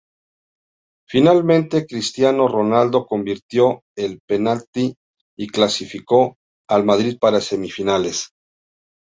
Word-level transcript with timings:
Finalmente 1.07 1.85
Cristiano 1.85 2.47
Ronaldo 2.47 3.05
convirtió 3.05 3.83
el 3.95 4.17
penalti 4.27 4.95
y 5.37 5.45
clasificó 5.49 6.37
al 6.67 6.85
Madrid 6.85 7.19
para 7.21 7.39
semifinales. 7.39 8.31